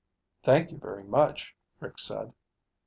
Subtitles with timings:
[0.41, 2.33] "Thank you very much," Rick said.